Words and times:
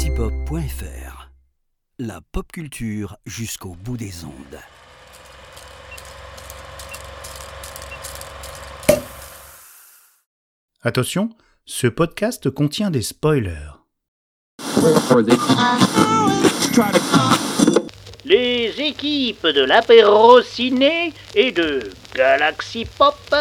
citypop.fr. 0.00 1.30
La 1.98 2.20
pop 2.32 2.50
culture 2.50 3.18
jusqu'au 3.26 3.76
bout 3.84 3.98
des 3.98 4.24
ondes. 4.24 4.58
Attention, 10.80 11.28
ce 11.66 11.86
podcast 11.86 12.48
contient 12.48 12.90
des 12.90 13.02
spoilers. 13.02 13.52
Les 18.24 18.72
équipes 18.78 19.48
de 19.48 19.64
l'apéro 19.64 20.40
ciné 20.40 21.12
et 21.34 21.52
de 21.52 21.90
Galaxy 22.14 22.86
Pop 22.96 23.34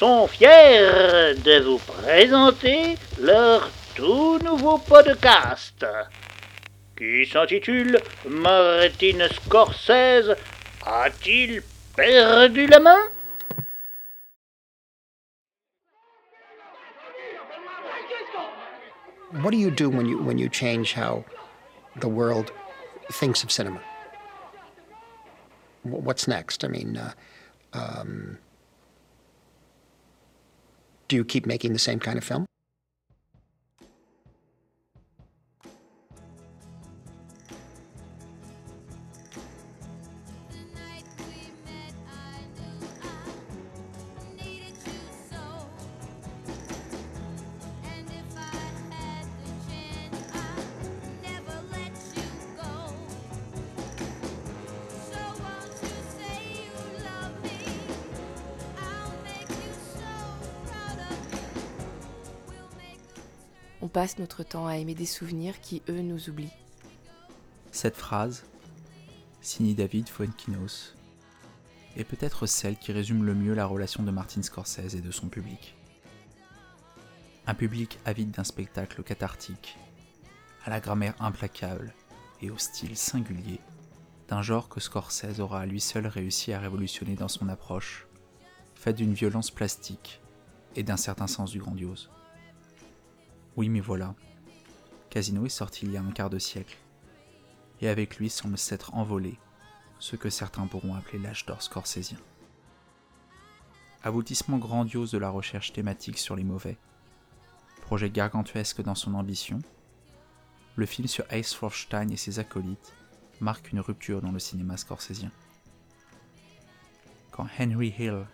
sont 0.00 0.26
fiers 0.26 1.36
de 1.44 1.62
vous 1.62 1.78
présenter 1.78 2.96
leur 3.20 3.70
tout 3.94 4.38
nouveau 4.38 4.78
podcast 4.78 5.84
qui 6.96 7.26
s'intitule 7.26 8.00
Martin 8.26 9.28
Scorsese 9.28 10.34
a-t-il 10.86 11.62
perdu 11.94 12.66
la 12.66 12.80
main 12.80 13.08
What 19.42 19.50
do 19.50 19.56
you 19.56 19.70
do 19.70 19.88
when 19.88 20.06
you 20.06 20.18
when 20.18 20.36
you 20.36 20.48
change 20.50 20.92
how 20.92 21.24
the 21.96 22.08
world 22.08 22.52
thinks 23.10 23.42
of 23.42 23.50
cinema? 23.50 23.80
What's 25.84 26.28
next? 26.28 26.64
I 26.64 26.68
mean, 26.68 26.98
uh, 26.98 27.12
um, 27.72 28.36
do 31.08 31.16
you 31.16 31.24
keep 31.24 31.46
making 31.46 31.72
the 31.72 31.78
same 31.78 31.98
kind 31.98 32.18
of 32.18 32.24
film? 32.24 32.44
Passe 63.92 64.18
notre 64.18 64.42
temps 64.42 64.66
à 64.66 64.78
aimer 64.78 64.94
des 64.94 65.06
souvenirs 65.06 65.60
qui, 65.60 65.82
eux, 65.88 66.00
nous 66.00 66.30
oublient. 66.30 66.52
Cette 67.70 67.96
phrase, 67.96 68.44
signée 69.40 69.74
David 69.74 70.08
Fuenquinos, 70.08 70.94
est 71.96 72.04
peut-être 72.04 72.46
celle 72.46 72.78
qui 72.78 72.92
résume 72.92 73.24
le 73.24 73.34
mieux 73.34 73.54
la 73.54 73.66
relation 73.66 74.02
de 74.02 74.10
Martin 74.10 74.42
Scorsese 74.42 74.94
et 74.94 75.02
de 75.02 75.10
son 75.10 75.28
public. 75.28 75.76
Un 77.46 77.54
public 77.54 77.98
avide 78.06 78.30
d'un 78.30 78.44
spectacle 78.44 79.02
cathartique, 79.02 79.76
à 80.64 80.70
la 80.70 80.80
grammaire 80.80 81.14
implacable 81.20 81.92
et 82.40 82.50
au 82.50 82.56
style 82.56 82.96
singulier, 82.96 83.60
d'un 84.28 84.42
genre 84.42 84.70
que 84.70 84.80
Scorsese 84.80 85.40
aura 85.40 85.60
à 85.60 85.66
lui 85.66 85.80
seul 85.80 86.06
réussi 86.06 86.52
à 86.52 86.60
révolutionner 86.60 87.14
dans 87.14 87.28
son 87.28 87.48
approche, 87.48 88.06
faite 88.74 88.96
d'une 88.96 89.12
violence 89.12 89.50
plastique 89.50 90.20
et 90.76 90.82
d'un 90.82 90.96
certain 90.96 91.26
sens 91.26 91.50
du 91.50 91.58
grandiose. 91.58 92.10
Oui, 93.56 93.68
mais 93.68 93.80
voilà, 93.80 94.14
Casino 95.10 95.44
est 95.44 95.50
sorti 95.50 95.84
il 95.84 95.92
y 95.92 95.98
a 95.98 96.02
un 96.02 96.10
quart 96.10 96.30
de 96.30 96.38
siècle 96.38 96.78
et 97.82 97.88
avec 97.88 98.16
lui 98.16 98.30
semble 98.30 98.56
s'être 98.56 98.94
envolé 98.94 99.38
ce 99.98 100.16
que 100.16 100.30
certains 100.30 100.66
pourront 100.66 100.94
appeler 100.94 101.18
l'âge 101.18 101.44
d'or 101.44 101.62
scorsésien. 101.62 102.18
Aboutissement 104.02 104.56
grandiose 104.56 105.10
de 105.10 105.18
la 105.18 105.28
recherche 105.28 105.72
thématique 105.72 106.18
sur 106.18 106.34
les 106.34 106.44
mauvais, 106.44 106.78
projet 107.82 108.08
gargantuesque 108.08 108.80
dans 108.80 108.94
son 108.94 109.14
ambition, 109.14 109.60
le 110.76 110.86
film 110.86 111.06
sur 111.06 111.30
Ace 111.30 111.54
Rothstein 111.54 112.08
et 112.10 112.16
ses 112.16 112.38
acolytes 112.38 112.94
marque 113.40 113.70
une 113.70 113.80
rupture 113.80 114.22
dans 114.22 114.32
le 114.32 114.38
cinéma 114.38 114.78
scorsésien. 114.78 115.30
Quand 117.30 117.46
Henry 117.58 117.94
Hill, 117.98 118.24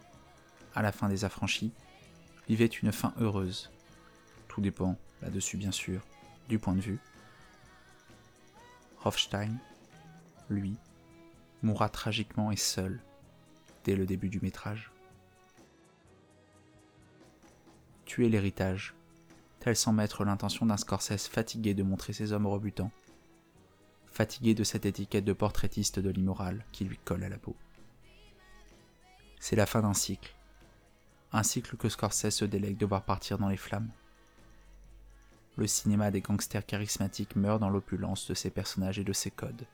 à 0.75 0.83
la 0.83 0.93
fin 0.93 1.09
des 1.09 1.25
affranchis, 1.25 1.73
vivait 2.47 2.67
une 2.67 2.93
fin 2.93 3.13
heureuse, 3.19 3.71
tout 4.47 4.61
dépend, 4.61 4.97
là-dessus 5.23 5.57
bien 5.57 5.73
sûr, 5.73 6.01
du 6.49 6.59
point 6.59 6.75
de 6.75 6.81
vue, 6.81 6.99
Hofstein, 9.05 9.57
lui, 10.51 10.77
mourra 11.63 11.89
tragiquement 11.89 12.51
et 12.51 12.57
seul 12.57 13.01
dès 13.85 13.97
le 13.97 14.07
début 14.07 14.29
du 14.29 14.41
métrage. 14.41 14.91
Tuer 18.05 18.29
l'héritage, 18.29 18.95
tel 19.61 19.77
semble 19.77 20.03
être 20.03 20.25
l'intention 20.25 20.67
d'un 20.67 20.77
Scorsese 20.77 21.29
fatigué 21.29 21.75
de 21.75 21.83
montrer 21.83 22.13
ses 22.13 22.33
hommes 22.33 22.47
rebutants, 22.47 22.91
fatigué 24.07 24.55
de 24.55 24.65
cette 24.65 24.87
étiquette 24.87 25.25
de 25.25 25.33
portraitiste 25.33 26.01
de 26.01 26.11
l'immoral 26.11 26.65
qui 26.73 26.85
lui 26.85 26.99
colle 27.05 27.25
à 27.25 27.29
la 27.29 27.39
peau. 27.39 27.57
C'est 29.41 29.57
la 29.57 29.67
fin 29.67 29.83
d'un 29.83 29.95
cycle, 29.95 30.35
un 31.33 31.43
cycle 31.43 31.77
que 31.77 31.89
Scorsese 31.89 32.31
se 32.31 32.45
délègue 32.45 32.79
de 32.79 32.87
voir 32.87 33.05
partir 33.05 33.39
dans 33.39 33.49
les 33.49 33.57
flammes 33.57 33.91
le 35.59 35.67
cinéma 35.67 36.13
des 36.13 36.21
gangsters 36.21 36.65
charismatiques 36.65 37.35
meurt 37.35 37.61
dans 37.61 37.69
l'opulence 37.69 38.29
de 38.29 38.35
ses 38.35 38.49
personnages 38.49 39.01
et 39.01 39.05
de 39.05 39.13
ses 39.13 39.33
codes. 39.33 39.67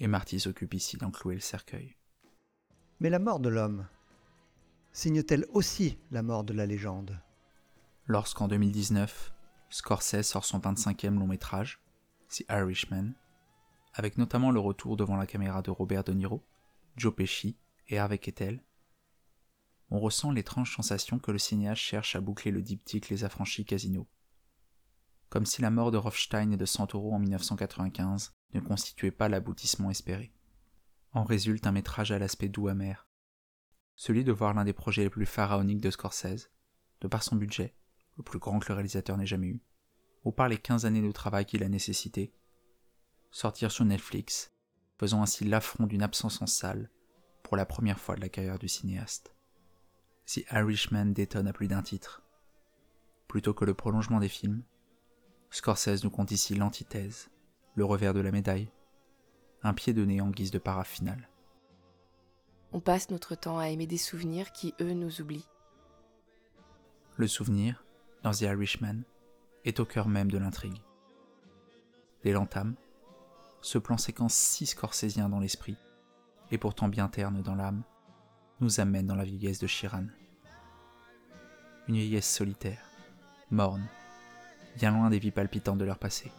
Et 0.00 0.08
Marty 0.08 0.40
s'occupe 0.40 0.74
ici 0.74 0.96
d'enclouer 0.96 1.34
le 1.34 1.40
cercueil. 1.40 1.94
Mais 2.98 3.08
la 3.08 3.20
mort 3.20 3.38
de 3.38 3.48
l'homme 3.48 3.86
signe-t-elle 4.92 5.46
aussi 5.52 5.96
la 6.10 6.24
mort 6.24 6.42
de 6.42 6.52
la 6.52 6.66
légende? 6.66 7.20
Lorsqu'en 8.06 8.48
2019, 8.48 9.32
Scorsese 9.68 10.22
sort 10.22 10.44
son 10.44 10.58
25e 10.58 11.16
long 11.16 11.28
métrage, 11.28 11.80
The 12.30 12.44
Irishman, 12.50 13.12
avec 13.94 14.18
notamment 14.18 14.50
le 14.50 14.58
retour 14.58 14.96
devant 14.96 15.16
la 15.16 15.26
caméra 15.26 15.62
de 15.62 15.70
Robert 15.70 16.02
De 16.02 16.12
Niro, 16.12 16.42
Joe 16.96 17.14
Pesci 17.14 17.56
et 17.88 18.00
Harvey 18.00 18.18
Keitel, 18.18 18.60
on 19.90 19.98
ressent 19.98 20.30
l'étrange 20.30 20.74
sensation 20.74 21.18
que 21.18 21.32
le 21.32 21.38
cinéaste 21.38 21.82
cherche 21.82 22.14
à 22.14 22.20
boucler 22.20 22.52
le 22.52 22.62
diptyque 22.62 23.08
Les 23.08 23.24
Affranchis 23.24 23.64
Casino. 23.64 24.08
Comme 25.28 25.46
si 25.46 25.62
la 25.62 25.70
mort 25.70 25.90
de 25.90 25.96
Rothstein 25.96 26.52
et 26.52 26.56
de 26.56 26.64
Santoro 26.64 27.12
en 27.12 27.18
1995 27.18 28.32
ne 28.54 28.60
constituait 28.60 29.10
pas 29.10 29.28
l'aboutissement 29.28 29.90
espéré. 29.90 30.32
En 31.12 31.24
résulte 31.24 31.66
un 31.66 31.72
métrage 31.72 32.12
à 32.12 32.18
l'aspect 32.18 32.48
doux 32.48 32.68
amer. 32.68 33.08
Celui 33.96 34.22
de 34.22 34.32
voir 34.32 34.54
l'un 34.54 34.64
des 34.64 34.72
projets 34.72 35.02
les 35.02 35.10
plus 35.10 35.26
pharaoniques 35.26 35.80
de 35.80 35.90
Scorsese, 35.90 36.50
de 37.00 37.08
par 37.08 37.22
son 37.22 37.36
budget, 37.36 37.74
le 38.16 38.22
plus 38.22 38.38
grand 38.38 38.60
que 38.60 38.68
le 38.68 38.74
réalisateur 38.74 39.16
n'ait 39.16 39.26
jamais 39.26 39.48
eu, 39.48 39.62
ou 40.24 40.30
par 40.30 40.48
les 40.48 40.58
15 40.58 40.86
années 40.86 41.02
de 41.02 41.12
travail 41.12 41.46
qu'il 41.46 41.64
a 41.64 41.68
nécessité, 41.68 42.32
sortir 43.30 43.72
sur 43.72 43.84
Netflix, 43.84 44.52
faisant 44.98 45.22
ainsi 45.22 45.44
l'affront 45.44 45.86
d'une 45.86 46.02
absence 46.02 46.42
en 46.42 46.46
salle 46.46 46.90
pour 47.42 47.56
la 47.56 47.66
première 47.66 47.98
fois 47.98 48.14
de 48.14 48.20
la 48.20 48.28
carrière 48.28 48.58
du 48.58 48.68
cinéaste. 48.68 49.34
The 50.32 50.44
Irishman 50.52 51.06
détonne 51.06 51.48
à 51.48 51.52
plus 51.52 51.66
d'un 51.66 51.82
titre. 51.82 52.22
Plutôt 53.26 53.52
que 53.52 53.64
le 53.64 53.74
prolongement 53.74 54.20
des 54.20 54.28
films, 54.28 54.62
Scorsese 55.50 56.04
nous 56.04 56.10
compte 56.10 56.30
ici 56.30 56.54
l'antithèse, 56.54 57.30
le 57.74 57.84
revers 57.84 58.14
de 58.14 58.20
la 58.20 58.30
médaille, 58.30 58.70
un 59.64 59.74
pied 59.74 59.92
de 59.92 60.04
nez 60.04 60.20
en 60.20 60.30
guise 60.30 60.52
de 60.52 60.60
paraphe 60.60 60.88
final. 60.88 61.28
On 62.70 62.78
passe 62.78 63.10
notre 63.10 63.34
temps 63.34 63.58
à 63.58 63.70
aimer 63.70 63.88
des 63.88 63.98
souvenirs 63.98 64.52
qui, 64.52 64.72
eux, 64.80 64.92
nous 64.92 65.20
oublient. 65.20 65.48
Le 67.16 67.26
souvenir, 67.26 67.84
dans 68.22 68.30
The 68.30 68.42
Irishman, 68.42 69.02
est 69.64 69.80
au 69.80 69.84
cœur 69.84 70.06
même 70.06 70.30
de 70.30 70.38
l'intrigue. 70.38 70.80
Dès 72.22 72.30
l'entame, 72.30 72.76
ce 73.62 73.78
plan 73.78 73.98
séquence 73.98 74.34
si 74.34 74.66
scorsésien 74.66 75.28
dans 75.28 75.40
l'esprit, 75.40 75.76
et 76.52 76.58
pourtant 76.58 76.86
bien 76.86 77.08
terne 77.08 77.42
dans 77.42 77.56
l'âme, 77.56 77.82
nous 78.60 78.78
amène 78.78 79.08
dans 79.08 79.16
la 79.16 79.24
vieillesse 79.24 79.58
de 79.58 79.66
Chiran. 79.66 80.06
Une 81.90 81.96
vieillesse 81.96 82.32
solitaire, 82.32 82.88
morne, 83.50 83.84
bien 84.76 84.92
loin 84.92 85.10
des 85.10 85.18
vies 85.18 85.32
palpitantes 85.32 85.78
de 85.78 85.84
leur 85.84 85.98
passé. 85.98 86.30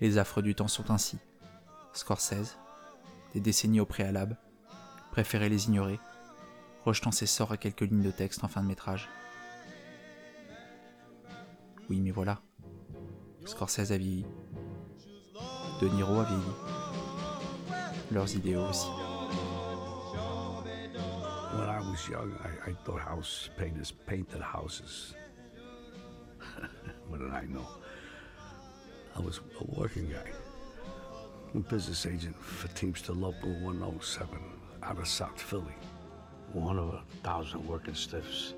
Les 0.00 0.18
affres 0.18 0.40
du 0.40 0.54
temps 0.54 0.68
sont 0.68 0.92
ainsi. 0.92 1.18
Scorsese, 1.92 2.58
des 3.34 3.40
décennies 3.40 3.80
au 3.80 3.84
préalable, 3.84 4.38
préférait 5.10 5.48
les 5.48 5.66
ignorer, 5.66 5.98
rejetant 6.84 7.10
ses 7.10 7.26
sorts 7.26 7.50
à 7.50 7.56
quelques 7.56 7.80
lignes 7.80 8.04
de 8.04 8.12
texte 8.12 8.44
en 8.44 8.48
fin 8.48 8.62
de 8.62 8.68
métrage. 8.68 9.08
Oui, 11.90 12.00
mais 12.00 12.12
voilà. 12.12 12.40
Scorsese 13.46 13.90
a 13.90 13.98
vieilli. 13.98 14.26
De 15.80 15.88
Niro 15.88 16.20
a 16.20 16.24
vieilli. 16.26 16.52
Leurs 18.12 18.32
idéaux 18.36 18.68
aussi. 18.68 19.01
Was 21.92 22.08
young, 22.08 22.34
I, 22.42 22.70
I 22.70 22.72
thought 22.86 23.02
house 23.02 23.50
painters 23.58 23.92
painted 24.06 24.40
houses. 24.40 25.12
what 27.08 27.20
did 27.20 27.30
I 27.30 27.42
know? 27.42 27.68
I 29.14 29.20
was 29.20 29.40
a 29.60 29.78
working 29.78 30.08
guy, 30.08 30.30
a 31.54 31.58
business 31.58 32.06
agent 32.06 32.34
for 32.42 32.68
Teamster 32.68 33.12
Local 33.12 33.50
107 33.60 34.38
out 34.82 34.96
of 34.96 35.06
South 35.06 35.38
Philly. 35.38 35.74
One 36.54 36.78
of 36.78 36.94
a 36.94 37.02
thousand 37.22 37.68
working 37.68 37.94
stiffs. 37.94 38.54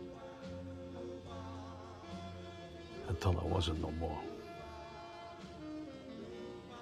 Until 3.09 3.41
I 3.41 3.45
wasn't 3.47 3.83
no 3.83 3.91
more. 3.99 4.21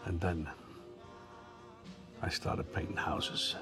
And 0.04 0.20
then 0.20 0.46
I 2.20 2.28
started 2.28 2.70
painting 2.74 2.96
houses. 2.98 3.56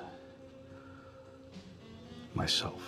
Myself. 2.35 2.81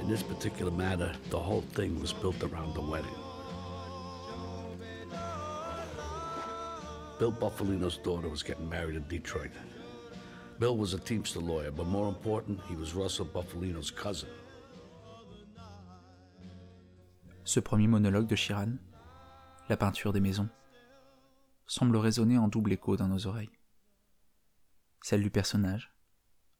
In 0.00 0.08
this 0.08 0.22
particular 0.22 0.70
matter, 0.70 1.12
the 1.28 1.38
whole 1.38 1.60
thing 1.60 2.00
was 2.00 2.12
built 2.12 2.42
around 2.42 2.74
the 2.74 2.80
wedding. 2.80 3.10
Bill 7.18 7.32
Buffalino's 7.32 7.98
daughter 7.98 8.28
was 8.28 8.42
getting 8.42 8.68
married 8.68 8.96
in 8.96 9.06
Detroit. 9.06 9.50
Bill 10.60 10.76
was 10.76 10.92
a 10.92 10.98
Teamster 10.98 11.40
lawyer, 11.40 11.70
but 11.70 11.86
more 11.86 12.06
important, 12.06 12.60
he 12.68 12.76
was 12.76 12.94
Russell 12.94 13.24
Buffalino's 13.24 13.90
cousin. 13.90 14.28
Ce 17.44 17.60
premier 17.60 17.86
monologue 17.86 18.26
de 18.26 18.36
Chiran, 18.36 18.76
la 19.70 19.78
peinture 19.78 20.12
des 20.12 20.20
maisons, 20.20 20.50
semble 21.66 21.96
résonner 21.96 22.36
en 22.36 22.48
double 22.48 22.74
écho 22.74 22.98
dans 22.98 23.08
nos 23.08 23.26
oreilles. 23.26 23.58
Celle 25.00 25.22
du 25.22 25.30
personnage, 25.30 25.94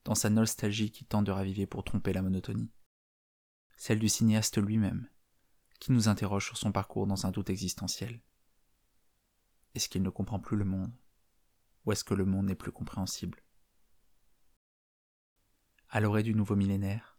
dans 0.05 0.14
sa 0.14 0.31
nostalgie 0.31 0.91
qui 0.91 1.05
tente 1.05 1.26
de 1.26 1.32
raviver 1.32 1.67
pour 1.67 1.85
tromper 1.85 2.14
la 2.14 2.23
monotonie. 2.23 2.70
Celle 3.76 3.99
du 3.99 4.08
cinéaste 4.08 4.56
lui-même, 4.56 5.11
qui 5.79 5.93
nous 5.93 6.08
interroge 6.08 6.47
sur 6.47 6.56
son 6.56 6.73
parcours 6.73 7.06
dans 7.06 7.26
un 7.26 7.32
doute 7.32 7.50
existentiel. 7.50 8.23
Est-ce 9.75 9.91
qu'il 9.91 10.02
ne 10.02 10.08
comprend 10.08 10.41
plus 10.41 10.56
le 10.56 10.64
monde? 10.64 10.94
Ou 11.85 11.93
est-ce 11.93 12.05
que 12.05 12.14
le 12.14 12.25
monde 12.25 12.47
n'est 12.47 12.55
plus 12.55 12.73
compréhensible? 12.73 13.43
À 15.92 15.98
l'orée 15.98 16.22
du 16.22 16.37
nouveau 16.37 16.54
millénaire, 16.54 17.19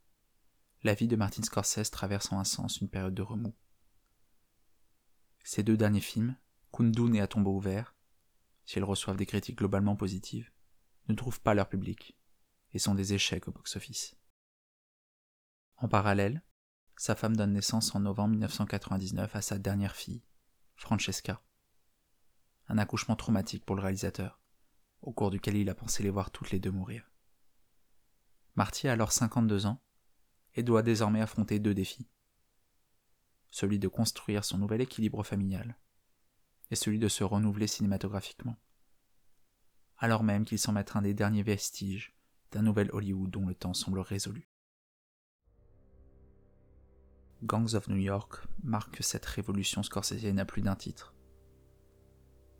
la 0.83 0.93
vie 0.93 1.09
de 1.09 1.17
Martin 1.17 1.43
Scorsese 1.43 1.91
traverse 1.91 2.31
en 2.31 2.39
un 2.39 2.45
sens 2.45 2.79
une 2.79 2.87
période 2.87 3.13
de 3.13 3.21
remous. 3.21 3.53
Ses 5.43 5.61
deux 5.61 5.75
derniers 5.75 5.99
films, 5.99 6.37
Kundun 6.71 7.11
et 7.11 7.19
À 7.19 7.27
tombeau 7.27 7.53
ouvert, 7.53 7.93
si 8.63 8.77
elles 8.77 8.85
reçoivent 8.85 9.17
des 9.17 9.25
critiques 9.25 9.57
globalement 9.57 9.97
positives, 9.97 10.53
ne 11.09 11.15
trouvent 11.15 11.41
pas 11.41 11.53
leur 11.53 11.67
public 11.67 12.17
et 12.71 12.79
sont 12.79 12.95
des 12.95 13.11
échecs 13.11 13.49
au 13.49 13.51
box-office. 13.51 14.15
En 15.75 15.89
parallèle, 15.89 16.41
sa 16.95 17.13
femme 17.13 17.35
donne 17.35 17.51
naissance 17.51 17.93
en 17.93 17.99
novembre 17.99 18.31
1999 18.31 19.35
à 19.35 19.41
sa 19.41 19.59
dernière 19.59 19.97
fille, 19.97 20.23
Francesca. 20.75 21.43
Un 22.69 22.77
accouchement 22.77 23.17
traumatique 23.17 23.65
pour 23.65 23.75
le 23.75 23.81
réalisateur, 23.81 24.39
au 25.01 25.11
cours 25.11 25.29
duquel 25.29 25.57
il 25.57 25.69
a 25.69 25.75
pensé 25.75 26.03
les 26.03 26.09
voir 26.09 26.31
toutes 26.31 26.51
les 26.51 26.59
deux 26.59 26.71
mourir. 26.71 27.10
Marty 28.61 28.87
a 28.87 28.91
alors 28.91 29.11
52 29.11 29.65
ans 29.65 29.81
et 30.53 30.61
doit 30.61 30.83
désormais 30.83 31.19
affronter 31.19 31.57
deux 31.57 31.73
défis. 31.73 32.07
Celui 33.49 33.79
de 33.79 33.87
construire 33.87 34.45
son 34.45 34.59
nouvel 34.59 34.81
équilibre 34.81 35.23
familial 35.23 35.79
et 36.69 36.75
celui 36.75 36.99
de 36.99 37.07
se 37.07 37.23
renouveler 37.23 37.65
cinématographiquement. 37.65 38.55
Alors 39.97 40.21
même 40.21 40.45
qu'il 40.45 40.59
semble 40.59 40.77
être 40.77 40.95
un 40.95 41.01
des 41.01 41.15
derniers 41.15 41.41
vestiges 41.41 42.15
d'un 42.51 42.61
nouvel 42.61 42.91
Hollywood 42.93 43.31
dont 43.31 43.47
le 43.47 43.55
temps 43.55 43.73
semble 43.73 43.99
résolu. 43.99 44.47
Gangs 47.41 47.73
of 47.73 47.87
New 47.87 47.97
York 47.97 48.45
marque 48.61 49.03
cette 49.03 49.25
révolution 49.25 49.81
scorsésienne 49.81 50.37
à 50.37 50.45
plus 50.45 50.61
d'un 50.61 50.75
titre. 50.75 51.15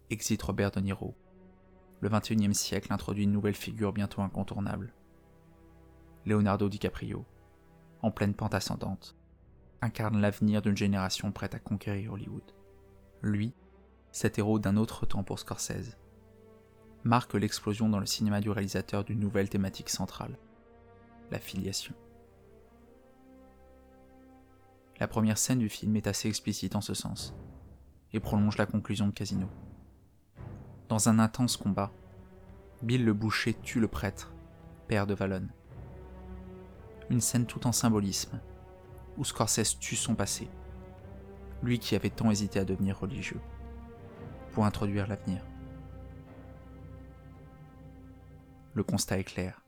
Exit 0.10 0.42
Robert 0.42 0.72
De 0.72 0.80
Niro. 0.80 1.16
Le 2.00 2.10
XXIe 2.10 2.56
siècle 2.56 2.92
introduit 2.92 3.26
une 3.26 3.32
nouvelle 3.32 3.54
figure 3.54 3.94
bientôt 3.94 4.24
incontournable. 4.24 4.96
Leonardo 6.26 6.70
DiCaprio, 6.70 7.26
en 8.02 8.12
pleine 8.12 8.34
pente 8.34 8.54
ascendante, 8.54 9.16
incarne 9.82 10.22
l'avenir 10.22 10.62
d'une 10.62 10.78
génération 10.78 11.32
prête 11.32 11.56
à 11.56 11.60
conquérir 11.60 12.14
Hollywood. 12.14 12.44
Lui, 13.22 13.54
cet 14.12 14.38
héros 14.38 14.60
d'un 14.60 14.78
autre 14.78 15.06
temps 15.06 15.24
pour 15.24 15.40
Scorsese, 15.40 15.98
marque 17.04 17.34
l'explosion 17.34 17.90
dans 17.90 18.00
le 18.00 18.06
cinéma 18.06 18.42
du 18.42 18.50
réalisateur 18.50 19.04
d'une 19.04 19.20
nouvelle 19.20 19.50
thématique 19.50 19.90
centrale, 19.90 20.38
la 21.32 21.40
filiation. 21.40 21.96
La 25.00 25.08
première 25.08 25.40
scène 25.40 25.60
du 25.60 25.70
film 25.70 25.96
est 25.96 26.06
assez 26.06 26.28
explicite 26.28 26.76
en 26.76 26.82
ce 26.82 26.94
sens, 26.94 27.34
et 28.14 28.20
prolonge 28.20 28.58
la 28.58 28.68
conclusion 28.68 29.08
de 29.08 29.14
Casino. 29.14 29.48
Dans 30.90 31.10
un 31.10 31.18
intense 31.18 31.58
combat, 31.58 31.92
Bill 32.84 33.06
le 33.06 33.14
boucher 33.14 33.56
tue 33.56 33.80
le 33.80 33.88
prêtre, 33.88 34.34
père 34.88 35.08
de 35.08 35.16
Valon. 35.16 35.48
Une 37.12 37.20
scène 37.20 37.46
tout 37.46 37.68
en 37.68 37.74
symbolisme, 37.74 38.40
où 39.18 39.26
Scorsese 39.26 39.78
tue 39.78 39.98
son 39.98 40.16
passé, 40.16 40.50
lui 41.62 41.78
qui 41.78 41.94
avait 41.94 42.10
tant 42.10 42.32
hésité 42.32 42.58
à 42.58 42.64
devenir 42.64 42.98
religieux, 42.98 43.42
pour 44.54 44.64
introduire 44.64 45.08
l'avenir. 45.08 45.44
Le 48.76 48.84
constat 48.84 49.20
est 49.20 49.26
clair. 49.26 49.62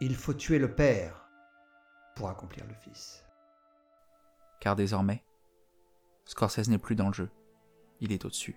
Il 0.00 0.16
faut 0.16 0.32
tuer 0.32 0.58
le 0.58 0.74
père 0.74 1.28
pour 2.14 2.30
accomplir 2.30 2.64
le 2.66 2.74
fils. 2.74 3.22
car 4.58 4.76
désormais, 4.76 5.22
Scorsese 6.24 6.70
n'est 6.70 6.78
plus 6.78 6.96
dans 6.96 7.08
le 7.08 7.12
jeu, 7.12 7.30
il 8.00 8.12
est 8.12 8.24
au-dessus. 8.24 8.56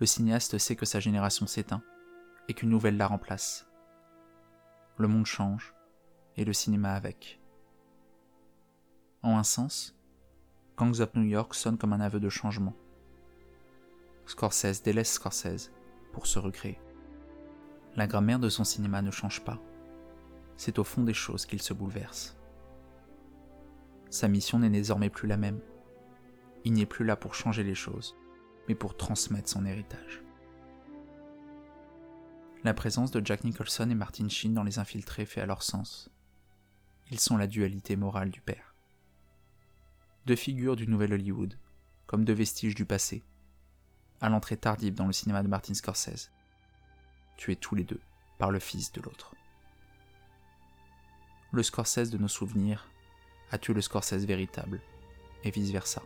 Le 0.00 0.06
cinéaste 0.06 0.58
sait 0.58 0.74
que 0.74 0.84
sa 0.84 0.98
génération 0.98 1.46
s'éteint 1.46 1.84
et 2.48 2.54
qu'une 2.54 2.70
nouvelle 2.70 2.96
la 2.96 3.06
remplace. 3.06 3.68
Le 4.98 5.06
monde 5.06 5.26
change 5.26 5.75
et 6.36 6.44
le 6.44 6.52
cinéma 6.52 6.92
avec. 6.92 7.40
En 9.22 9.36
un 9.38 9.42
sens, 9.42 9.96
Gangs 10.76 11.00
of 11.00 11.14
New 11.14 11.24
York 11.24 11.54
sonne 11.54 11.78
comme 11.78 11.92
un 11.92 12.00
aveu 12.00 12.20
de 12.20 12.28
changement. 12.28 12.74
Scorsese 14.26 14.82
délaisse 14.82 15.12
Scorsese 15.12 15.70
pour 16.12 16.26
se 16.26 16.38
recréer. 16.38 16.78
La 17.94 18.06
grammaire 18.06 18.38
de 18.38 18.48
son 18.48 18.64
cinéma 18.64 19.00
ne 19.02 19.10
change 19.10 19.42
pas. 19.42 19.58
C'est 20.56 20.78
au 20.78 20.84
fond 20.84 21.02
des 21.02 21.14
choses 21.14 21.46
qu'il 21.46 21.62
se 21.62 21.72
bouleverse. 21.72 22.36
Sa 24.10 24.28
mission 24.28 24.58
n'est 24.58 24.70
désormais 24.70 25.10
plus 25.10 25.28
la 25.28 25.36
même. 25.36 25.60
Il 26.64 26.74
n'est 26.74 26.86
plus 26.86 27.04
là 27.04 27.16
pour 27.16 27.34
changer 27.34 27.62
les 27.62 27.74
choses, 27.74 28.16
mais 28.68 28.74
pour 28.74 28.96
transmettre 28.96 29.48
son 29.48 29.64
héritage. 29.64 30.22
La 32.64 32.74
présence 32.74 33.10
de 33.10 33.24
Jack 33.24 33.44
Nicholson 33.44 33.88
et 33.90 33.94
Martin 33.94 34.28
Sheen 34.28 34.52
dans 34.52 34.64
Les 34.64 34.78
Infiltrés 34.78 35.26
fait 35.26 35.40
alors 35.40 35.62
sens. 35.62 36.10
Ils 37.10 37.20
sont 37.20 37.36
la 37.36 37.46
dualité 37.46 37.96
morale 37.96 38.30
du 38.30 38.40
père. 38.40 38.74
Deux 40.26 40.36
figures 40.36 40.76
du 40.76 40.88
nouvel 40.88 41.12
Hollywood, 41.12 41.56
comme 42.06 42.24
deux 42.24 42.32
vestiges 42.32 42.74
du 42.74 42.84
passé, 42.84 43.22
à 44.20 44.28
l'entrée 44.28 44.56
tardive 44.56 44.94
dans 44.94 45.06
le 45.06 45.12
cinéma 45.12 45.42
de 45.42 45.48
Martin 45.48 45.74
Scorsese, 45.74 46.30
tués 47.36 47.56
tous 47.56 47.74
les 47.74 47.84
deux 47.84 48.00
par 48.38 48.50
le 48.50 48.58
fils 48.58 48.92
de 48.92 49.00
l'autre. 49.00 49.34
Le 51.52 51.62
Scorsese 51.62 52.10
de 52.10 52.18
nos 52.18 52.28
souvenirs 52.28 52.88
a 53.52 53.58
tué 53.58 53.72
le 53.72 53.80
Scorsese 53.80 54.24
véritable, 54.24 54.80
et 55.44 55.50
vice-versa. 55.50 56.02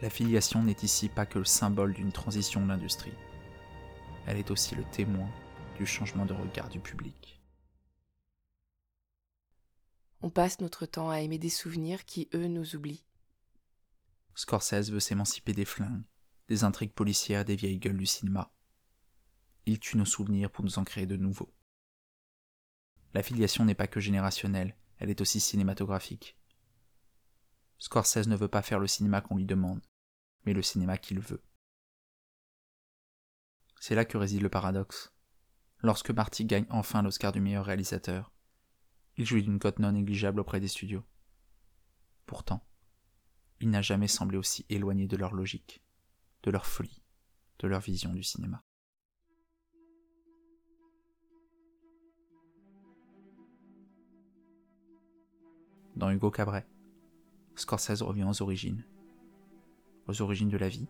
La 0.00 0.10
filiation 0.10 0.62
n'est 0.62 0.76
ici 0.82 1.08
pas 1.08 1.26
que 1.26 1.38
le 1.38 1.44
symbole 1.44 1.92
d'une 1.92 2.12
transition 2.12 2.60
de 2.60 2.68
l'industrie, 2.68 3.14
elle 4.26 4.38
est 4.38 4.50
aussi 4.50 4.74
le 4.74 4.84
témoin 4.84 5.28
du 5.78 5.86
changement 5.86 6.26
de 6.26 6.34
regard 6.34 6.68
du 6.68 6.80
public. 6.80 7.35
On 10.20 10.30
passe 10.30 10.60
notre 10.60 10.86
temps 10.86 11.10
à 11.10 11.20
aimer 11.20 11.38
des 11.38 11.50
souvenirs 11.50 12.04
qui, 12.04 12.28
eux, 12.34 12.46
nous 12.46 12.74
oublient. 12.74 13.04
Scorsese 14.34 14.90
veut 14.90 15.00
s'émanciper 15.00 15.52
des 15.52 15.64
flingues, 15.64 16.04
des 16.48 16.64
intrigues 16.64 16.92
policières 16.92 17.44
des 17.44 17.56
vieilles 17.56 17.78
gueules 17.78 17.96
du 17.96 18.06
cinéma. 18.06 18.52
Il 19.66 19.78
tue 19.78 19.96
nos 19.96 20.04
souvenirs 20.04 20.50
pour 20.50 20.64
nous 20.64 20.78
en 20.78 20.84
créer 20.84 21.06
de 21.06 21.16
nouveaux. 21.16 21.52
La 23.14 23.22
filiation 23.22 23.64
n'est 23.64 23.74
pas 23.74 23.86
que 23.86 24.00
générationnelle, 24.00 24.76
elle 24.98 25.10
est 25.10 25.20
aussi 25.20 25.40
cinématographique. 25.40 26.36
Scorsese 27.78 28.28
ne 28.28 28.36
veut 28.36 28.48
pas 28.48 28.62
faire 28.62 28.78
le 28.78 28.86
cinéma 28.86 29.20
qu'on 29.20 29.36
lui 29.36 29.44
demande, 29.44 29.82
mais 30.44 30.52
le 30.52 30.62
cinéma 30.62 30.98
qu'il 30.98 31.20
veut. 31.20 31.42
C'est 33.80 33.94
là 33.94 34.04
que 34.04 34.16
réside 34.16 34.42
le 34.42 34.48
paradoxe. 34.48 35.12
Lorsque 35.78 36.10
Marty 36.10 36.44
gagne 36.44 36.66
enfin 36.70 37.02
l'Oscar 37.02 37.32
du 37.32 37.40
meilleur 37.40 37.66
réalisateur, 37.66 38.32
il 39.16 39.24
jouit 39.24 39.42
d'une 39.42 39.58
cote 39.58 39.78
non 39.78 39.92
négligeable 39.92 40.40
auprès 40.40 40.60
des 40.60 40.68
studios. 40.68 41.04
Pourtant, 42.26 42.66
il 43.60 43.70
n'a 43.70 43.82
jamais 43.82 44.08
semblé 44.08 44.36
aussi 44.36 44.66
éloigné 44.68 45.06
de 45.06 45.16
leur 45.16 45.32
logique, 45.32 45.82
de 46.42 46.50
leur 46.50 46.66
folie, 46.66 47.02
de 47.58 47.68
leur 47.68 47.80
vision 47.80 48.12
du 48.12 48.22
cinéma. 48.22 48.62
Dans 55.94 56.10
Hugo 56.10 56.30
Cabret, 56.30 56.66
Scorsese 57.54 58.02
revient 58.02 58.26
aux 58.28 58.42
origines, 58.42 58.84
aux 60.08 60.20
origines 60.20 60.50
de 60.50 60.58
la 60.58 60.68
vie 60.68 60.88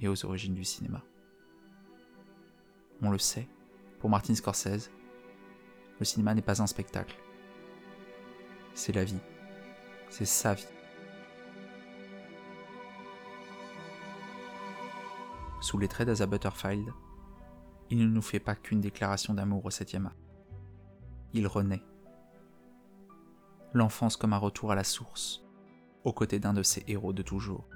et 0.00 0.08
aux 0.08 0.24
origines 0.24 0.54
du 0.54 0.64
cinéma. 0.64 1.04
On 3.02 3.10
le 3.10 3.18
sait, 3.18 3.46
pour 3.98 4.08
Martin 4.08 4.34
Scorsese, 4.34 4.90
le 5.98 6.04
cinéma 6.06 6.34
n'est 6.34 6.40
pas 6.40 6.62
un 6.62 6.66
spectacle. 6.66 7.18
C'est 8.76 8.92
la 8.92 9.04
vie. 9.04 9.18
C'est 10.10 10.26
sa 10.26 10.52
vie. 10.52 10.66
Sous 15.62 15.78
les 15.78 15.88
traits 15.88 16.06
d'Asa 16.06 16.26
Butterfield, 16.26 16.86
il 17.88 17.98
ne 17.98 18.06
nous 18.06 18.20
fait 18.20 18.38
pas 18.38 18.54
qu'une 18.54 18.82
déclaration 18.82 19.32
d'amour 19.32 19.64
au 19.64 19.70
septième 19.70 20.06
art. 20.06 20.16
Il 21.32 21.46
renaît. 21.46 21.82
L'enfance 23.72 24.18
comme 24.18 24.34
un 24.34 24.38
retour 24.38 24.70
à 24.70 24.74
la 24.74 24.84
source, 24.84 25.42
aux 26.04 26.12
côtés 26.12 26.38
d'un 26.38 26.52
de 26.52 26.62
ses 26.62 26.84
héros 26.86 27.14
de 27.14 27.22
toujours, 27.22 27.66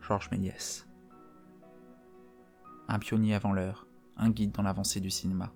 Georges 0.00 0.28
Méliès. 0.32 0.88
Un 2.88 2.98
pionnier 2.98 3.36
avant 3.36 3.52
l'heure, 3.52 3.86
un 4.16 4.30
guide 4.30 4.50
dans 4.50 4.64
l'avancée 4.64 5.00
du 5.00 5.10
cinéma. 5.10 5.52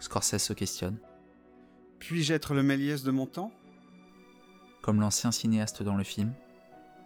Scorsese 0.00 0.38
se 0.38 0.52
questionne. 0.52 0.98
Puis-je 2.00 2.34
être 2.34 2.54
le 2.54 2.64
Méliès 2.64 3.04
de 3.04 3.12
mon 3.12 3.26
temps? 3.26 3.52
Comme 4.88 5.02
l'ancien 5.02 5.32
cinéaste 5.32 5.82
dans 5.82 5.96
le 5.96 6.02
film, 6.02 6.32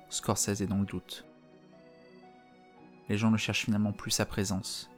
Scorsese 0.09 0.61
est 0.61 0.69
dans 0.69 0.79
le 0.79 0.87
doute. 0.87 1.27
Les 3.09 3.19
gens 3.19 3.33
ne 3.33 3.37
cherchent 3.37 3.65
finalement 3.65 3.91
plus 3.91 4.12
sa 4.12 4.25
présence, 4.25 4.89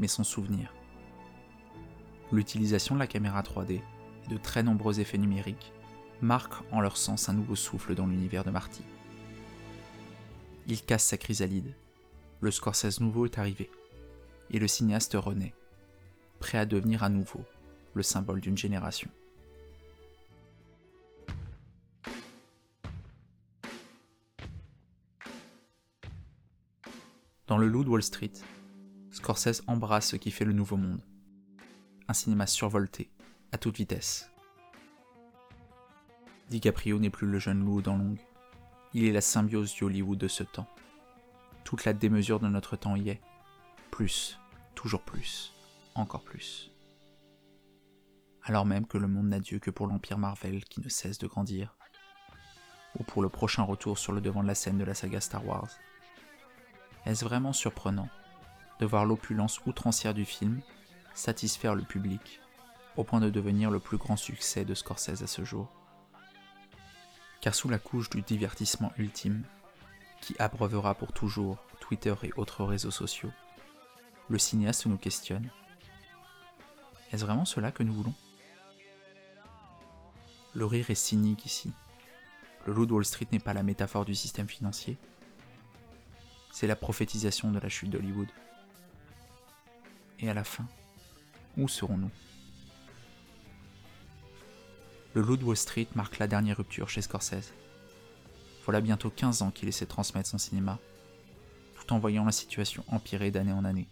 mais 0.00 0.08
son 0.08 0.24
souvenir. 0.24 0.74
L'utilisation 2.32 2.96
de 2.96 2.98
la 2.98 3.06
caméra 3.06 3.42
3D 3.42 3.74
et 3.74 4.28
de 4.28 4.36
très 4.38 4.64
nombreux 4.64 4.98
effets 4.98 5.18
numériques 5.18 5.72
marquent 6.20 6.64
en 6.72 6.80
leur 6.80 6.96
sens 6.96 7.28
un 7.28 7.32
nouveau 7.32 7.54
souffle 7.54 7.94
dans 7.94 8.08
l'univers 8.08 8.42
de 8.42 8.50
Marty. 8.50 8.82
Il 10.66 10.82
casse 10.82 11.04
sa 11.04 11.16
chrysalide. 11.16 11.76
Le 12.40 12.50
Scorsese 12.50 12.98
nouveau 12.98 13.26
est 13.26 13.38
arrivé. 13.38 13.70
Et 14.50 14.58
le 14.58 14.66
cinéaste 14.66 15.14
renaît, 15.14 15.54
prêt 16.40 16.58
à 16.58 16.66
devenir 16.66 17.04
à 17.04 17.08
nouveau 17.08 17.44
le 17.94 18.02
symbole 18.02 18.40
d'une 18.40 18.58
génération. 18.58 19.10
Dans 27.50 27.58
le 27.58 27.66
loup 27.66 27.82
de 27.82 27.88
Wall 27.88 28.04
Street, 28.04 28.30
Scorsese 29.10 29.64
embrasse 29.66 30.10
ce 30.10 30.14
qui 30.14 30.30
fait 30.30 30.44
le 30.44 30.52
nouveau 30.52 30.76
monde. 30.76 31.02
Un 32.06 32.12
cinéma 32.12 32.46
survolté, 32.46 33.10
à 33.50 33.58
toute 33.58 33.76
vitesse. 33.76 34.30
DiCaprio 36.48 37.00
n'est 37.00 37.10
plus 37.10 37.26
le 37.26 37.40
jeune 37.40 37.64
loup 37.64 37.82
dans 37.82 37.96
longue. 37.96 38.20
Il 38.94 39.04
est 39.04 39.10
la 39.10 39.20
symbiose 39.20 39.74
du 39.74 39.82
Hollywood 39.82 40.16
de 40.16 40.28
ce 40.28 40.44
temps. 40.44 40.68
Toute 41.64 41.84
la 41.84 41.92
démesure 41.92 42.38
de 42.38 42.46
notre 42.46 42.76
temps 42.76 42.94
y 42.94 43.08
est. 43.08 43.20
Plus, 43.90 44.38
toujours 44.76 45.02
plus, 45.02 45.52
encore 45.96 46.22
plus. 46.22 46.70
Alors 48.44 48.64
même 48.64 48.86
que 48.86 48.96
le 48.96 49.08
monde 49.08 49.26
n'a 49.26 49.40
Dieu 49.40 49.58
que 49.58 49.72
pour 49.72 49.88
l'Empire 49.88 50.18
Marvel 50.18 50.64
qui 50.66 50.80
ne 50.80 50.88
cesse 50.88 51.18
de 51.18 51.26
grandir. 51.26 51.76
Ou 53.00 53.02
pour 53.02 53.22
le 53.22 53.28
prochain 53.28 53.64
retour 53.64 53.98
sur 53.98 54.12
le 54.12 54.20
devant 54.20 54.44
de 54.44 54.46
la 54.46 54.54
scène 54.54 54.78
de 54.78 54.84
la 54.84 54.94
saga 54.94 55.20
Star 55.20 55.44
Wars. 55.44 55.70
Est-ce 57.06 57.24
vraiment 57.24 57.52
surprenant 57.52 58.08
de 58.78 58.86
voir 58.86 59.04
l'opulence 59.04 59.60
outrancière 59.66 60.14
du 60.14 60.24
film 60.24 60.60
satisfaire 61.14 61.74
le 61.74 61.82
public 61.82 62.40
au 62.96 63.04
point 63.04 63.20
de 63.20 63.30
devenir 63.30 63.70
le 63.70 63.80
plus 63.80 63.96
grand 63.96 64.16
succès 64.16 64.64
de 64.64 64.74
Scorsese 64.74 65.22
à 65.22 65.26
ce 65.26 65.44
jour? 65.44 65.68
Car 67.40 67.54
sous 67.54 67.68
la 67.68 67.78
couche 67.78 68.10
du 68.10 68.22
divertissement 68.22 68.92
ultime, 68.98 69.44
qui 70.20 70.36
abreuvera 70.38 70.94
pour 70.94 71.12
toujours 71.12 71.56
Twitter 71.80 72.14
et 72.22 72.32
autres 72.36 72.64
réseaux 72.64 72.90
sociaux, 72.90 73.32
le 74.28 74.38
cinéaste 74.38 74.86
nous 74.86 74.98
questionne. 74.98 75.48
Est-ce 77.12 77.24
vraiment 77.24 77.46
cela 77.46 77.72
que 77.72 77.82
nous 77.82 77.94
voulons? 77.94 78.14
Le 80.54 80.66
rire 80.66 80.90
est 80.90 80.94
cynique 80.94 81.46
ici. 81.46 81.72
Le 82.66 82.74
loup 82.74 82.86
Wall 82.86 83.04
Street 83.04 83.26
n'est 83.32 83.38
pas 83.38 83.54
la 83.54 83.62
métaphore 83.62 84.04
du 84.04 84.14
système 84.14 84.48
financier, 84.48 84.98
c'est 86.50 86.66
la 86.66 86.76
prophétisation 86.76 87.50
de 87.50 87.58
la 87.58 87.68
chute 87.68 87.90
d'Hollywood. 87.90 88.28
Et 90.18 90.28
à 90.28 90.34
la 90.34 90.44
fin, 90.44 90.66
où 91.56 91.68
serons-nous? 91.68 92.10
Le 95.14 95.22
Loup 95.22 95.36
de 95.36 95.44
Wall 95.44 95.56
Street 95.56 95.88
marque 95.94 96.18
la 96.18 96.28
dernière 96.28 96.58
rupture 96.58 96.88
chez 96.88 97.02
Scorsese. 97.02 97.52
Voilà 98.64 98.80
bientôt 98.80 99.10
15 99.10 99.42
ans 99.42 99.50
qu'il 99.50 99.68
essaie 99.68 99.86
de 99.86 99.90
transmettre 99.90 100.28
son 100.28 100.38
cinéma, 100.38 100.78
tout 101.74 101.92
en 101.92 101.98
voyant 101.98 102.24
la 102.24 102.32
situation 102.32 102.84
empirer 102.88 103.30
d'année 103.30 103.52
en 103.52 103.64
année. 103.64 103.88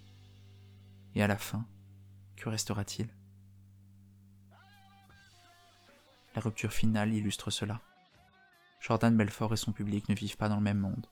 Et 1.14 1.22
à 1.22 1.26
la 1.26 1.38
fin, 1.38 1.64
que 2.36 2.48
restera-t-il? 2.48 3.08
La 6.36 6.42
rupture 6.42 6.72
finale 6.72 7.12
illustre 7.12 7.50
cela. 7.50 7.80
Jordan 8.80 9.16
Belfort 9.16 9.54
et 9.54 9.56
son 9.56 9.72
public 9.72 10.08
ne 10.08 10.14
vivent 10.14 10.36
pas 10.36 10.48
dans 10.48 10.56
le 10.56 10.62
même 10.62 10.78
monde 10.78 11.06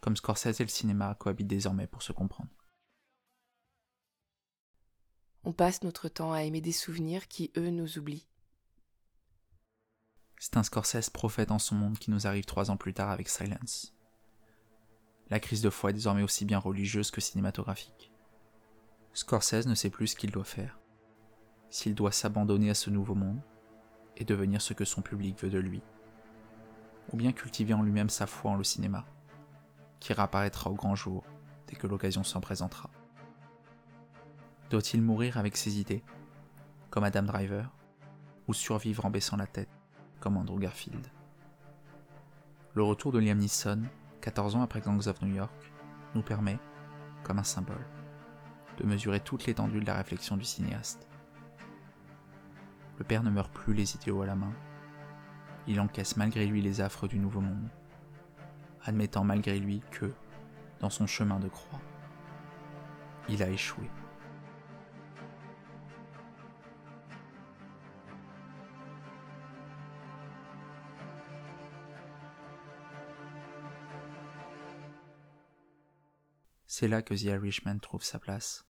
comme 0.00 0.16
Scorsese 0.16 0.60
et 0.60 0.64
le 0.64 0.68
cinéma 0.68 1.14
cohabitent 1.14 1.46
désormais 1.46 1.86
pour 1.86 2.02
se 2.02 2.12
comprendre. 2.12 2.50
On 5.44 5.52
passe 5.52 5.82
notre 5.82 6.08
temps 6.08 6.32
à 6.32 6.42
aimer 6.42 6.60
des 6.60 6.72
souvenirs 6.72 7.28
qui, 7.28 7.50
eux, 7.56 7.70
nous 7.70 7.98
oublient. 7.98 8.26
C'est 10.38 10.56
un 10.56 10.62
Scorsese 10.62 11.10
prophète 11.10 11.48
dans 11.48 11.58
son 11.58 11.74
monde 11.74 11.98
qui 11.98 12.10
nous 12.10 12.26
arrive 12.26 12.44
trois 12.44 12.70
ans 12.70 12.76
plus 12.76 12.94
tard 12.94 13.10
avec 13.10 13.28
Silence. 13.28 13.94
La 15.28 15.40
crise 15.40 15.62
de 15.62 15.70
foi 15.70 15.90
est 15.90 15.94
désormais 15.94 16.22
aussi 16.22 16.44
bien 16.44 16.58
religieuse 16.58 17.10
que 17.10 17.20
cinématographique. 17.20 18.10
Scorsese 19.12 19.66
ne 19.66 19.74
sait 19.74 19.90
plus 19.90 20.08
ce 20.08 20.16
qu'il 20.16 20.30
doit 20.30 20.44
faire. 20.44 20.78
S'il 21.68 21.94
doit 21.94 22.12
s'abandonner 22.12 22.70
à 22.70 22.74
ce 22.74 22.90
nouveau 22.90 23.14
monde 23.14 23.40
et 24.16 24.24
devenir 24.24 24.60
ce 24.60 24.74
que 24.74 24.84
son 24.84 25.02
public 25.02 25.40
veut 25.40 25.50
de 25.50 25.58
lui, 25.58 25.82
ou 27.12 27.16
bien 27.16 27.32
cultiver 27.32 27.74
en 27.74 27.82
lui-même 27.82 28.10
sa 28.10 28.26
foi 28.26 28.50
en 28.50 28.56
le 28.56 28.64
cinéma 28.64 29.06
qui 30.00 30.12
réapparaîtra 30.12 30.70
au 30.70 30.74
grand 30.74 30.94
jour 30.94 31.24
dès 31.68 31.76
que 31.76 31.86
l'occasion 31.86 32.24
s'en 32.24 32.40
présentera. 32.40 32.90
Doit-il 34.70 35.02
mourir 35.02 35.36
avec 35.36 35.56
ses 35.56 35.78
idées, 35.78 36.02
comme 36.90 37.04
Adam 37.04 37.22
Driver, 37.22 37.70
ou 38.48 38.54
survivre 38.54 39.04
en 39.04 39.10
baissant 39.10 39.36
la 39.36 39.46
tête, 39.46 39.70
comme 40.18 40.36
Andrew 40.36 40.58
Garfield? 40.58 41.06
Le 42.74 42.82
retour 42.82 43.12
de 43.12 43.18
Liam 43.18 43.38
Neeson, 43.38 43.82
14 44.20 44.56
ans 44.56 44.62
après 44.62 44.80
Gangs 44.80 45.06
of 45.06 45.22
New 45.22 45.34
York, 45.34 45.52
nous 46.14 46.22
permet, 46.22 46.58
comme 47.22 47.38
un 47.38 47.44
symbole, 47.44 47.86
de 48.78 48.86
mesurer 48.86 49.20
toute 49.20 49.46
l'étendue 49.46 49.80
de 49.80 49.86
la 49.86 49.96
réflexion 49.96 50.36
du 50.36 50.44
cinéaste. 50.44 51.06
Le 52.98 53.04
père 53.04 53.22
ne 53.22 53.30
meurt 53.30 53.52
plus 53.52 53.74
les 53.74 53.94
idéaux 53.96 54.22
à 54.22 54.26
la 54.26 54.36
main, 54.36 54.52
il 55.66 55.80
encaisse 55.80 56.16
malgré 56.16 56.46
lui 56.46 56.62
les 56.62 56.80
affres 56.80 57.06
du 57.06 57.18
nouveau 57.18 57.40
monde 57.40 57.68
admettant 58.84 59.24
malgré 59.24 59.58
lui 59.58 59.82
que, 59.90 60.12
dans 60.80 60.90
son 60.90 61.06
chemin 61.06 61.38
de 61.38 61.48
croix, 61.48 61.80
il 63.28 63.42
a 63.42 63.50
échoué. 63.50 63.88
C'est 76.66 76.88
là 76.88 77.02
que 77.02 77.12
The 77.12 77.24
Irishman 77.24 77.78
trouve 77.78 78.02
sa 78.02 78.18
place. 78.18 78.64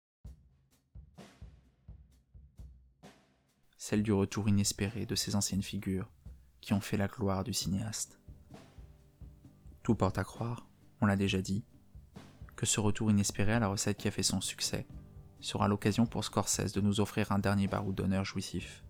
Celle 3.78 4.04
du 4.04 4.12
retour 4.12 4.50
inespéré 4.50 5.06
de 5.06 5.16
ces 5.16 5.36
anciennes 5.36 5.62
figures 5.62 6.10
qui 6.60 6.74
ont 6.74 6.82
fait 6.82 6.98
la 6.98 7.08
gloire 7.08 7.44
du 7.44 7.54
cinéaste. 7.54 8.18
Porte 9.96 10.17
à 10.17 10.24
croire, 10.24 10.67
on 11.01 11.05
l'a 11.05 11.15
déjà 11.15 11.41
dit, 11.41 11.63
que 12.55 12.65
ce 12.65 12.79
retour 12.79 13.10
inespéré 13.10 13.53
à 13.53 13.60
la 13.60 13.67
recette 13.67 13.98
qui 13.98 14.08
a 14.08 14.12
fait 14.12 14.24
son 14.24 14.41
succès 14.41 14.86
sera 15.39 15.67
l'occasion 15.67 16.05
pour 16.05 16.24
Scorsese 16.24 16.74
de 16.74 16.81
nous 16.81 17.00
offrir 17.00 17.31
un 17.31 17.39
dernier 17.39 17.67
baroud 17.67 17.96
d'honneur 17.96 18.25
jouissif. 18.25 18.84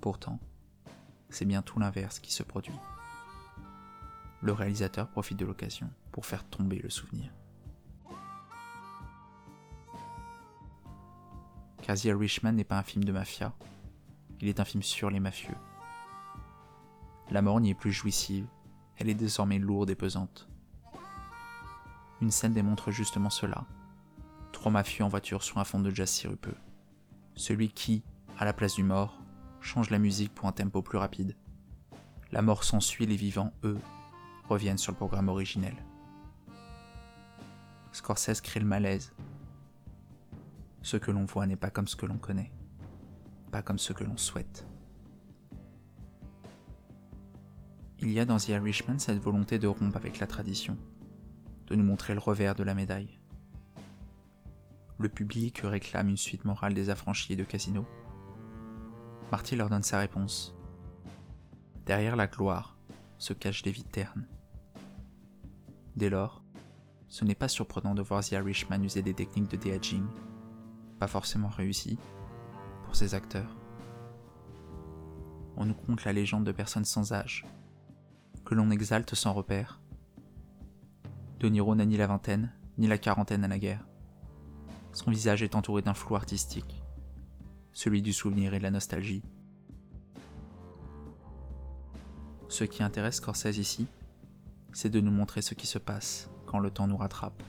Pourtant, 0.00 0.40
c'est 1.28 1.44
bien 1.44 1.62
tout 1.62 1.78
l'inverse 1.78 2.18
qui 2.18 2.32
se 2.32 2.42
produit. 2.42 2.74
Le 4.42 4.52
réalisateur 4.52 5.08
profite 5.08 5.38
de 5.38 5.44
l'occasion 5.44 5.90
pour 6.10 6.26
faire 6.26 6.44
tomber 6.44 6.78
le 6.78 6.90
souvenir. 6.90 7.30
Car 11.82 11.96
The 11.96 12.04
Irishman 12.04 12.52
n'est 12.52 12.64
pas 12.64 12.78
un 12.78 12.82
film 12.82 13.04
de 13.04 13.12
mafia, 13.12 13.52
il 14.40 14.48
est 14.48 14.60
un 14.60 14.64
film 14.64 14.82
sur 14.82 15.10
les 15.10 15.20
mafieux. 15.20 15.56
La 17.30 17.42
mort 17.42 17.60
n'y 17.60 17.70
est 17.70 17.74
plus 17.74 17.92
jouissive, 17.92 18.46
Elle 18.98 19.10
est 19.10 19.14
désormais 19.14 19.58
lourde 19.58 19.90
et 19.90 19.94
pesante. 19.94 20.48
Une 22.22 22.30
scène 22.30 22.54
démontre 22.54 22.90
justement 22.90 23.30
cela. 23.30 23.64
Trois 24.52 24.72
mafieux 24.72 25.04
en 25.04 25.08
voiture 25.08 25.42
sur 25.42 25.58
un 25.58 25.64
fond 25.64 25.80
de 25.80 25.90
jazz 25.90 26.08
sirupeux. 26.08 26.56
Celui 27.34 27.68
qui, 27.68 28.02
à 28.38 28.46
la 28.46 28.54
place 28.54 28.74
du 28.74 28.82
mort, 28.82 29.20
change 29.60 29.90
la 29.90 29.98
musique 29.98 30.34
pour 30.34 30.48
un 30.48 30.52
tempo 30.52 30.80
plus 30.80 30.96
rapide. 30.96 31.36
La 32.32 32.40
mort 32.40 32.64
s'ensuit, 32.64 33.06
les 33.06 33.16
vivants, 33.16 33.52
eux, 33.64 33.78
reviennent 34.48 34.78
sur 34.78 34.92
le 34.92 34.96
programme 34.96 35.28
originel. 35.28 35.76
Scorsese 37.92 38.40
crée 38.40 38.60
le 38.60 38.66
malaise. 38.66 39.12
Ce 40.82 40.96
que 40.96 41.10
l'on 41.10 41.24
voit 41.24 41.46
n'est 41.46 41.56
pas 41.56 41.70
comme 41.70 41.88
ce 41.88 41.96
que 41.96 42.06
l'on 42.06 42.18
connaît, 42.18 42.52
pas 43.50 43.62
comme 43.62 43.78
ce 43.78 43.92
que 43.92 44.04
l'on 44.04 44.16
souhaite. 44.16 44.66
Il 48.06 48.12
y 48.12 48.20
a 48.20 48.24
dans 48.24 48.36
The 48.36 48.50
Irishman 48.50 49.00
cette 49.00 49.18
volonté 49.18 49.58
de 49.58 49.66
rompre 49.66 49.96
avec 49.96 50.20
la 50.20 50.28
tradition, 50.28 50.78
de 51.66 51.74
nous 51.74 51.82
montrer 51.82 52.14
le 52.14 52.20
revers 52.20 52.54
de 52.54 52.62
la 52.62 52.72
médaille. 52.72 53.18
Le 55.00 55.08
public 55.08 55.62
réclame 55.64 56.10
une 56.10 56.16
suite 56.16 56.44
morale 56.44 56.72
des 56.72 56.88
affranchis 56.88 57.34
de 57.34 57.42
Casino. 57.42 57.84
Marty 59.32 59.56
leur 59.56 59.68
donne 59.68 59.82
sa 59.82 59.98
réponse. 59.98 60.54
Derrière 61.84 62.14
la 62.14 62.28
gloire 62.28 62.78
se 63.18 63.32
cachent 63.32 63.64
des 63.64 63.72
vies 63.72 63.82
ternes. 63.82 64.28
Dès 65.96 66.08
lors, 66.08 66.44
ce 67.08 67.24
n'est 67.24 67.34
pas 67.34 67.48
surprenant 67.48 67.96
de 67.96 68.02
voir 68.02 68.22
The 68.22 68.30
Irishman 68.30 68.84
user 68.84 69.02
des 69.02 69.14
techniques 69.14 69.50
de 69.50 69.56
de-aging, 69.56 70.06
pas 71.00 71.08
forcément 71.08 71.48
réussies, 71.48 71.98
pour 72.84 72.94
ses 72.94 73.16
acteurs. 73.16 73.56
On 75.56 75.64
nous 75.64 75.74
conte 75.74 76.04
la 76.04 76.12
légende 76.12 76.44
de 76.44 76.52
personnes 76.52 76.84
sans 76.84 77.12
âge, 77.12 77.44
que 78.46 78.54
l'on 78.54 78.70
exalte 78.70 79.14
sans 79.16 79.32
repère. 79.32 79.80
De 81.40 81.48
Niro 81.48 81.74
n'a 81.74 81.84
ni 81.84 81.96
la 81.96 82.06
vingtaine, 82.06 82.52
ni 82.78 82.86
la 82.86 82.96
quarantaine 82.96 83.42
à 83.42 83.48
la 83.48 83.58
guerre. 83.58 83.84
Son 84.92 85.10
visage 85.10 85.42
est 85.42 85.56
entouré 85.56 85.82
d'un 85.82 85.94
flou 85.94 86.14
artistique, 86.14 86.82
celui 87.72 88.02
du 88.02 88.12
souvenir 88.12 88.54
et 88.54 88.58
de 88.58 88.62
la 88.62 88.70
nostalgie. 88.70 89.24
Ce 92.48 92.62
qui 92.62 92.84
intéresse 92.84 93.16
Scorsese 93.16 93.58
ici, 93.58 93.88
c'est 94.72 94.90
de 94.90 95.00
nous 95.00 95.10
montrer 95.10 95.42
ce 95.42 95.54
qui 95.54 95.66
se 95.66 95.78
passe 95.78 96.30
quand 96.46 96.60
le 96.60 96.70
temps 96.70 96.86
nous 96.86 96.96
rattrape, 96.96 97.42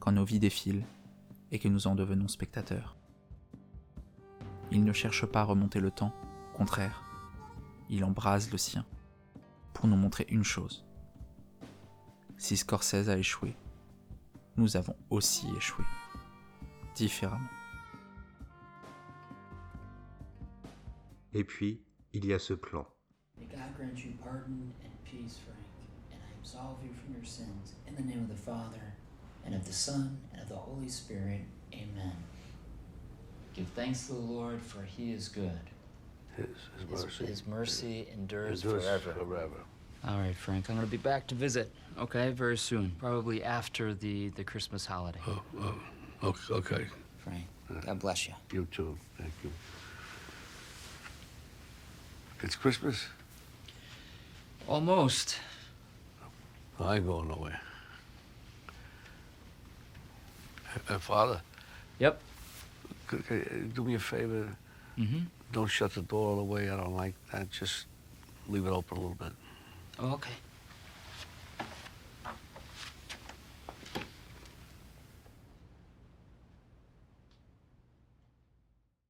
quand 0.00 0.12
nos 0.12 0.24
vies 0.24 0.40
défilent 0.40 0.86
et 1.52 1.58
que 1.58 1.68
nous 1.68 1.86
en 1.86 1.94
devenons 1.94 2.28
spectateurs. 2.28 2.96
Il 4.70 4.84
ne 4.84 4.92
cherche 4.94 5.26
pas 5.26 5.42
à 5.42 5.44
remonter 5.44 5.80
le 5.80 5.90
temps, 5.90 6.14
au 6.54 6.56
contraire, 6.56 7.02
il 7.90 8.04
embrase 8.04 8.50
le 8.50 8.58
sien 8.58 8.86
pour 9.78 9.88
nous 9.88 9.96
montrer 9.96 10.26
une 10.28 10.42
chose. 10.42 10.84
Si 12.36 12.56
Scorsese 12.56 13.08
a 13.08 13.16
échoué, 13.16 13.54
nous 14.56 14.76
avons 14.76 14.96
aussi 15.08 15.46
échoué, 15.56 15.84
différemment. 16.96 17.48
Et 21.32 21.44
puis, 21.44 21.80
il 22.12 22.26
y 22.26 22.32
a 22.32 22.40
ce 22.40 22.54
plan. 22.54 22.88
May 23.38 23.46
God 23.46 23.72
grant 23.76 24.04
you 24.04 24.14
pardon 24.20 24.72
and 24.82 24.90
peace, 25.04 25.38
Frank, 25.44 25.64
and 26.10 26.18
I 26.26 26.32
absolve 26.40 26.82
you 26.82 26.90
from 26.92 27.14
your 27.14 27.24
sins. 27.24 27.76
In 27.86 27.94
the 27.94 28.02
name 28.02 28.24
of 28.24 28.28
the 28.28 28.42
Father, 28.42 28.96
and 29.46 29.54
of 29.54 29.64
the 29.64 29.72
Son, 29.72 30.18
and 30.32 30.42
of 30.42 30.48
the 30.48 30.56
Holy 30.56 30.88
Spirit. 30.88 31.42
Amen. 31.72 32.16
Give 33.54 33.68
thanks 33.76 34.08
to 34.08 34.14
the 34.14 34.18
Lord, 34.18 34.60
for 34.60 34.82
he 34.82 35.12
is 35.12 35.28
good. 35.28 35.70
His, 36.36 36.46
his 36.76 36.90
mercy. 36.90 37.26
His 37.26 37.46
mercy 37.46 38.08
endures, 38.12 38.64
endures 38.64 38.82
forever. 38.84 39.12
forever. 39.12 39.67
All 40.06 40.18
right, 40.18 40.36
Frank, 40.36 40.68
I'm 40.70 40.76
going 40.76 40.86
to 40.86 40.90
be 40.90 40.96
back 40.96 41.26
to 41.28 41.34
visit, 41.34 41.70
okay, 41.98 42.30
very 42.30 42.56
soon. 42.56 42.92
Probably 42.98 43.42
after 43.42 43.94
the, 43.94 44.28
the 44.30 44.44
Christmas 44.44 44.86
holiday. 44.86 45.18
Oh, 45.26 45.42
oh, 45.60 45.74
okay, 46.22 46.54
okay. 46.54 46.86
Frank, 47.18 47.44
God 47.84 47.98
bless 47.98 48.28
you. 48.28 48.34
You 48.52 48.66
too. 48.70 48.96
Thank 49.18 49.32
you. 49.42 49.50
It's 52.42 52.54
Christmas? 52.54 53.06
Almost. 54.68 55.38
I 56.78 56.96
ain't 56.96 57.06
going 57.06 57.28
nowhere. 57.28 57.60
Uh, 60.88 60.98
Father? 60.98 61.40
Yep. 61.98 62.20
Could, 63.08 63.26
could, 63.26 63.42
uh, 63.42 63.74
do 63.74 63.82
me 63.82 63.94
a 63.94 63.98
favor. 63.98 64.48
Mm-hmm. 64.96 65.18
Don't 65.52 65.66
shut 65.66 65.94
the 65.94 66.02
door 66.02 66.28
all 66.30 66.36
the 66.36 66.42
way. 66.44 66.70
I 66.70 66.76
don't 66.76 66.94
like 66.94 67.14
that. 67.32 67.50
Just 67.50 67.86
leave 68.48 68.66
it 68.66 68.70
open 68.70 68.98
a 68.98 69.00
little 69.00 69.16
bit. 69.16 69.32
Okay. 70.00 70.30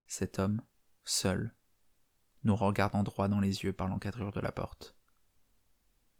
Cet 0.07 0.38
homme, 0.38 0.62
seul, 1.05 1.55
nous 2.42 2.57
regarde 2.57 2.94
en 2.94 3.03
droit 3.03 3.29
dans 3.29 3.38
les 3.38 3.64
yeux 3.64 3.74
par 3.74 3.87
l'encadrure 3.88 4.33
de 4.33 4.40
la 4.40 4.51
porte. 4.51 4.96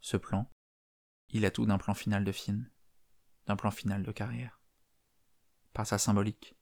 Ce 0.01 0.19
plan, 0.19 0.53
il 1.31 1.47
a 1.47 1.51
tout 1.51 1.65
d'un 1.65 1.79
plan 1.79 1.95
final 1.95 2.25
de 2.25 2.33
film, 2.33 2.71
d'un 3.47 3.57
plan 3.57 3.71
final 3.71 4.03
de 4.03 4.13
carrière. 4.13 4.61
Par 5.73 5.87
sa 5.87 5.97
symbolique, 5.97 6.59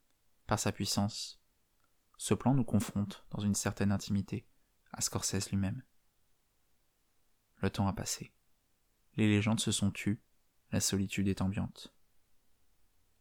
par 0.46 0.60
sa 0.60 0.70
puissance, 0.70 1.42
ce 2.18 2.34
plan 2.34 2.54
nous 2.54 2.64
confronte 2.64 3.26
dans 3.32 3.42
une 3.42 3.56
certaine 3.56 3.90
intimité 3.90 4.48
à 4.92 5.00
Scorsese 5.00 5.50
lui-même. 5.50 5.82
Le 7.66 7.70
temps 7.70 7.88
a 7.88 7.92
passé. 7.92 8.32
Les 9.16 9.26
légendes 9.26 9.58
se 9.58 9.72
sont 9.72 9.90
tues, 9.90 10.22
la 10.70 10.78
solitude 10.78 11.26
est 11.26 11.40
ambiante. 11.40 11.92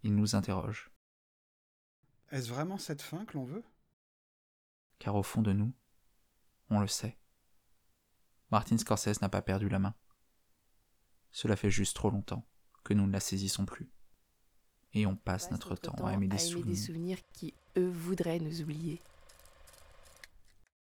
Il 0.03 0.15
nous 0.15 0.35
interroge, 0.35 0.91
Est-ce 2.29 2.49
vraiment 2.49 2.77
cette 2.77 3.01
fin 3.01 3.25
que 3.25 3.33
l'on 3.33 3.43
veut? 3.43 3.63
Car 4.99 5.15
au 5.15 5.23
fond 5.23 5.41
de 5.41 5.51
nous, 5.51 5.73
on 6.69 6.79
le 6.79 6.85
sait. 6.85 7.17
Martin 8.51 8.77
Scorsese 8.77 9.19
n'a 9.19 9.29
pas 9.29 9.41
perdu 9.41 9.67
la 9.67 9.79
main. 9.79 9.95
Cela 11.31 11.55
fait 11.55 11.71
juste 11.71 11.95
trop 11.95 12.11
longtemps 12.11 12.47
que 12.83 12.93
nous 12.93 13.07
ne 13.07 13.13
la 13.13 13.19
saisissons 13.21 13.65
plus. 13.65 13.89
Et 14.93 15.07
on 15.07 15.15
passe 15.15 15.49
notre 15.49 15.75
temps 15.75 16.05
à 16.05 16.13
aimer 16.13 16.27
des 16.27 16.37
à 16.37 16.39
aimer 16.39 16.51
souvenirs. 16.51 16.75
des 16.75 16.75
souvenirs 16.75 17.17
qui, 17.33 17.55
eux, 17.77 17.89
voudraient 17.89 18.37
nous 18.37 18.61
oublier. 18.61 19.01